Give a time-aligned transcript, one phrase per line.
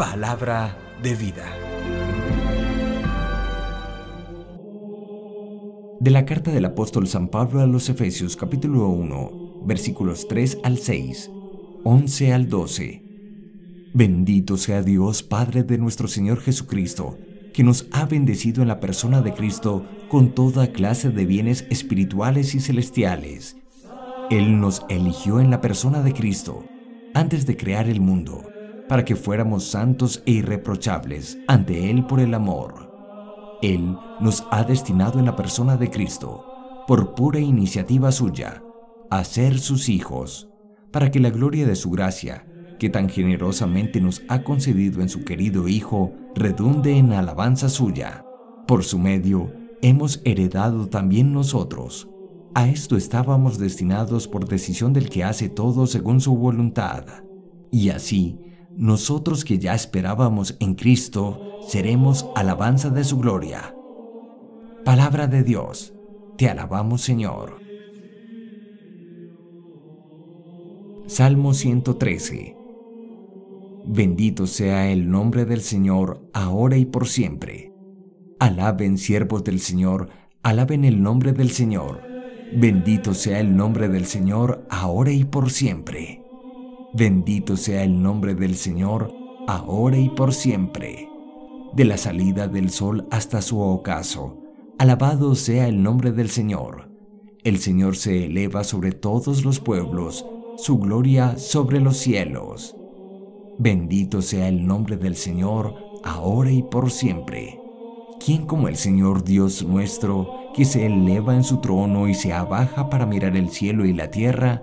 [0.00, 1.44] Palabra de vida.
[6.00, 10.78] De la carta del apóstol San Pablo a los Efesios capítulo 1, versículos 3 al
[10.78, 11.30] 6,
[11.84, 13.90] 11 al 12.
[13.92, 17.18] Bendito sea Dios, Padre de nuestro Señor Jesucristo,
[17.52, 22.54] que nos ha bendecido en la persona de Cristo con toda clase de bienes espirituales
[22.54, 23.58] y celestiales.
[24.30, 26.64] Él nos eligió en la persona de Cristo
[27.12, 28.46] antes de crear el mundo,
[28.90, 32.90] para que fuéramos santos e irreprochables ante Él por el amor.
[33.62, 36.44] Él nos ha destinado en la persona de Cristo,
[36.88, 38.64] por pura iniciativa suya,
[39.08, 40.48] a ser sus hijos,
[40.90, 42.48] para que la gloria de su gracia,
[42.80, 48.24] que tan generosamente nos ha concedido en su querido Hijo, redunde en alabanza suya.
[48.66, 52.08] Por su medio, hemos heredado también nosotros.
[52.56, 57.04] A esto estábamos destinados por decisión del que hace todo según su voluntad.
[57.70, 58.40] Y así,
[58.76, 63.74] nosotros que ya esperábamos en Cristo, seremos alabanza de su gloria.
[64.84, 65.92] Palabra de Dios,
[66.38, 67.60] te alabamos Señor.
[71.06, 72.56] Salmo 113
[73.84, 77.72] Bendito sea el nombre del Señor, ahora y por siempre.
[78.38, 80.08] Alaben siervos del Señor,
[80.42, 82.00] alaben el nombre del Señor.
[82.54, 86.22] Bendito sea el nombre del Señor, ahora y por siempre.
[86.92, 89.14] Bendito sea el nombre del Señor,
[89.46, 91.08] ahora y por siempre.
[91.72, 94.42] De la salida del sol hasta su ocaso,
[94.76, 96.90] alabado sea el nombre del Señor.
[97.44, 102.76] El Señor se eleva sobre todos los pueblos, su gloria sobre los cielos.
[103.56, 107.60] Bendito sea el nombre del Señor, ahora y por siempre.
[108.18, 112.90] ¿Quién como el Señor Dios nuestro, que se eleva en su trono y se abaja
[112.90, 114.62] para mirar el cielo y la tierra?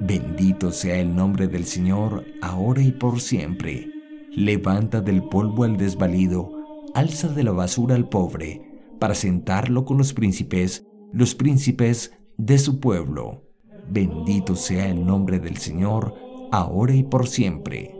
[0.00, 3.90] Bendito sea el nombre del Señor, ahora y por siempre.
[4.30, 6.50] Levanta del polvo al desvalido,
[6.94, 12.80] alza de la basura al pobre, para sentarlo con los príncipes, los príncipes de su
[12.80, 13.42] pueblo.
[13.90, 16.14] Bendito sea el nombre del Señor,
[16.52, 17.98] ahora y por siempre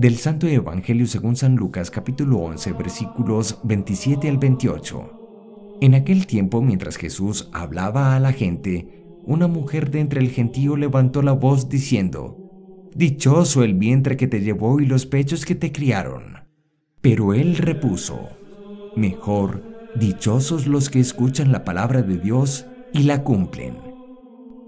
[0.00, 5.76] del Santo Evangelio según San Lucas capítulo 11 versículos 27 al 28.
[5.82, 10.76] En aquel tiempo, mientras Jesús hablaba a la gente, una mujer de entre el gentío
[10.76, 12.36] levantó la voz diciendo,
[12.94, 16.40] Dichoso el vientre que te llevó y los pechos que te criaron.
[17.00, 18.28] Pero él repuso,
[18.96, 19.62] Mejor,
[19.94, 23.76] dichosos los que escuchan la palabra de Dios y la cumplen.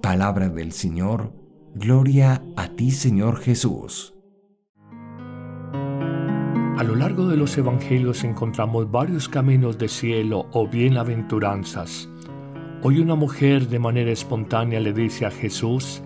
[0.01, 1.33] Palabra del Señor,
[1.75, 4.15] gloria a ti Señor Jesús.
[6.77, 12.09] A lo largo de los evangelios encontramos varios caminos de cielo o bienaventuranzas.
[12.85, 16.03] Hoy una mujer de manera espontánea le dice a Jesús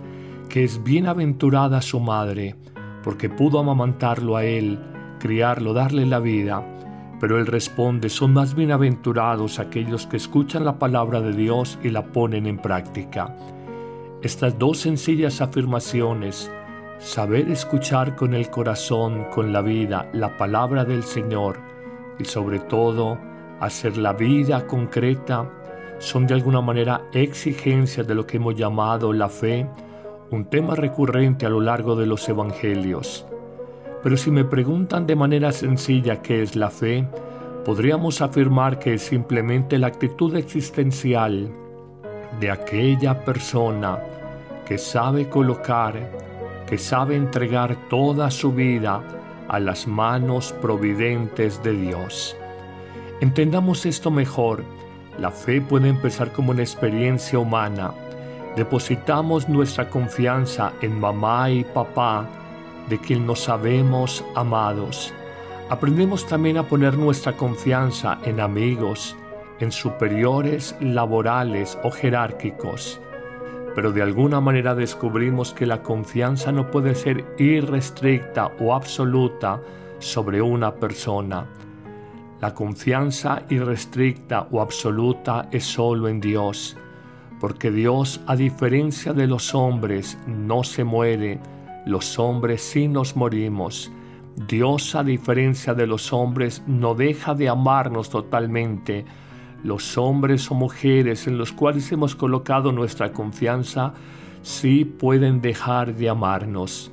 [0.51, 2.55] que es bienaventurada su madre,
[3.03, 4.79] porque pudo amamantarlo a él,
[5.19, 6.63] criarlo, darle la vida.
[7.19, 12.13] Pero él responde, son más bienaventurados aquellos que escuchan la palabra de Dios y la
[12.13, 13.35] ponen en práctica.
[14.21, 16.53] Estas dos sencillas afirmaciones
[16.99, 21.59] saber escuchar con el corazón, con la vida, la palabra del Señor
[22.19, 23.19] y sobre todo
[23.61, 25.51] hacer la vida concreta
[25.99, 29.67] son de alguna manera exigencias de lo que hemos llamado la fe,
[30.31, 33.27] un tema recurrente a lo largo de los evangelios.
[34.03, 37.09] Pero si me preguntan de manera sencilla qué es la fe,
[37.65, 41.51] podríamos afirmar que es simplemente la actitud existencial
[42.41, 43.99] de aquella persona
[44.67, 46.27] que sabe colocar
[46.67, 49.01] que sabe entregar toda su vida
[49.49, 52.37] a las manos providentes de Dios.
[53.21, 54.65] Entendamos esto mejor.
[55.19, 57.93] La fe puede empezar como una experiencia humana.
[58.57, 62.27] Depositamos nuestra confianza en mamá y papá,
[62.89, 65.13] de quien nos sabemos amados.
[65.69, 69.17] Aprendemos también a poner nuestra confianza en amigos,
[69.61, 73.01] en superiores laborales o jerárquicos
[73.77, 79.61] pero de alguna manera descubrimos que la confianza no puede ser irrestricta o absoluta
[79.99, 81.47] sobre una persona.
[82.41, 86.77] La confianza irrestricta o absoluta es solo en Dios,
[87.41, 91.41] porque Dios, a diferencia de los hombres, no se muere,
[91.87, 93.91] los hombres sí nos morimos.
[94.49, 99.07] Dios, a diferencia de los hombres, no deja de amarnos totalmente,
[99.65, 103.95] los hombres o mujeres en los cuales hemos colocado nuestra confianza
[104.43, 106.93] sí pueden dejar de amarnos.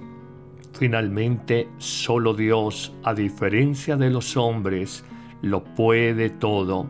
[0.72, 5.04] Finalmente, solo Dios, a diferencia de los hombres,
[5.44, 6.88] lo puede todo.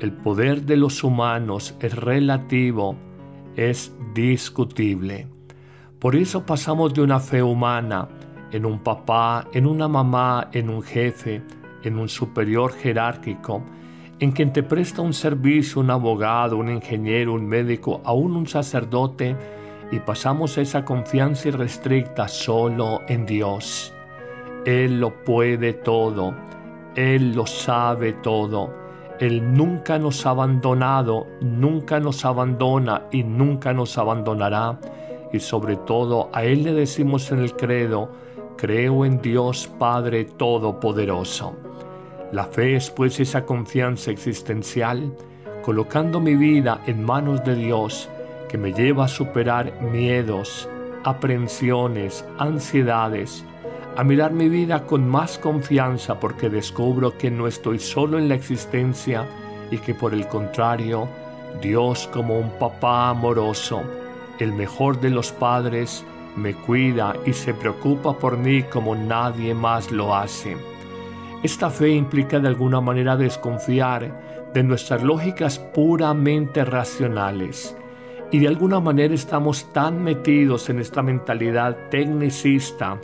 [0.00, 2.96] El poder de los humanos es relativo,
[3.56, 5.28] es discutible.
[6.00, 8.08] Por eso pasamos de una fe humana,
[8.50, 11.40] en un papá, en una mamá, en un jefe,
[11.84, 13.62] en un superior jerárquico,
[14.18, 19.36] en quien te presta un servicio, un abogado, un ingeniero, un médico, aún un sacerdote,
[19.92, 23.94] y pasamos esa confianza irrestricta solo en Dios.
[24.66, 26.34] Él lo puede todo,
[26.98, 28.74] Él lo sabe todo,
[29.20, 34.80] Él nunca nos ha abandonado, nunca nos abandona y nunca nos abandonará,
[35.32, 38.10] y sobre todo a Él le decimos en el credo,
[38.56, 41.54] creo en Dios Padre Todopoderoso.
[42.32, 45.14] La fe es pues esa confianza existencial,
[45.62, 48.08] colocando mi vida en manos de Dios,
[48.48, 50.68] que me lleva a superar miedos,
[51.04, 53.44] aprensiones, ansiedades,
[53.98, 58.36] a mirar mi vida con más confianza porque descubro que no estoy solo en la
[58.36, 59.26] existencia
[59.72, 61.08] y que por el contrario,
[61.60, 63.82] Dios como un papá amoroso,
[64.38, 66.04] el mejor de los padres,
[66.36, 70.56] me cuida y se preocupa por mí como nadie más lo hace.
[71.42, 77.76] Esta fe implica de alguna manera desconfiar de nuestras lógicas puramente racionales
[78.30, 83.00] y de alguna manera estamos tan metidos en esta mentalidad tecnicista,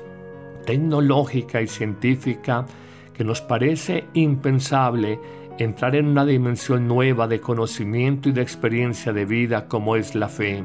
[0.65, 2.67] tecnológica y científica
[3.13, 5.19] que nos parece impensable
[5.59, 10.29] entrar en una dimensión nueva de conocimiento y de experiencia de vida como es la
[10.29, 10.65] fe.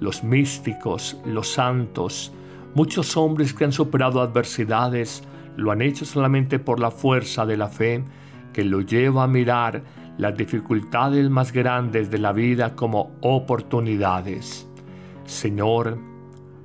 [0.00, 2.32] Los místicos, los santos,
[2.74, 5.22] muchos hombres que han superado adversidades,
[5.56, 8.04] lo han hecho solamente por la fuerza de la fe
[8.52, 9.82] que lo lleva a mirar
[10.18, 14.68] las dificultades más grandes de la vida como oportunidades.
[15.24, 15.98] Señor,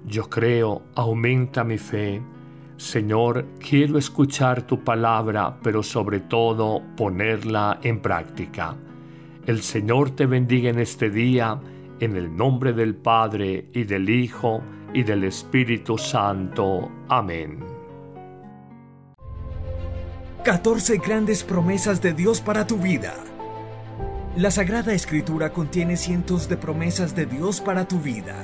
[0.06, 2.21] yo creo, aumenta mi fe.
[2.77, 8.75] Señor, quiero escuchar tu palabra, pero sobre todo ponerla en práctica.
[9.45, 11.59] El Señor te bendiga en este día,
[11.99, 14.61] en el nombre del Padre y del Hijo
[14.93, 16.91] y del Espíritu Santo.
[17.09, 17.59] Amén.
[20.43, 23.13] 14 grandes promesas de Dios para tu vida.
[24.35, 28.35] La Sagrada Escritura contiene cientos de promesas de Dios para tu vida.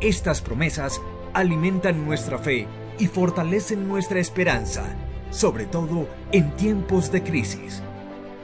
[0.00, 1.00] Estas promesas
[1.32, 2.68] alimentan nuestra fe
[2.98, 4.84] y fortalecen nuestra esperanza,
[5.30, 7.82] sobre todo en tiempos de crisis.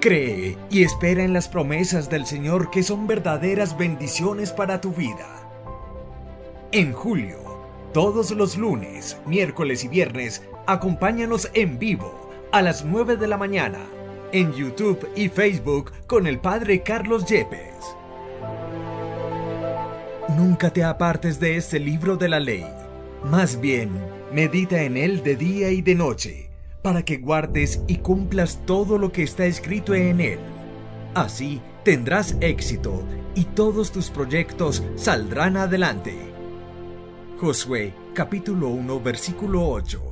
[0.01, 5.29] Cree y espera en las promesas del Señor que son verdaderas bendiciones para tu vida.
[6.73, 7.39] En julio,
[7.93, 13.81] todos los lunes, miércoles y viernes, acompáñanos en vivo a las 9 de la mañana
[14.33, 17.97] en YouTube y Facebook con el Padre Carlos Yepes.
[20.37, 22.67] Nunca te apartes de este libro de la ley.
[23.25, 23.91] Más bien,
[24.33, 26.51] medita en él de día y de noche,
[26.83, 30.39] para que guardes y cumplas todo lo que está escrito en él.
[31.15, 33.03] Así tendrás éxito
[33.35, 36.15] y todos tus proyectos saldrán adelante.
[37.39, 40.10] Josué capítulo 1 versículo 8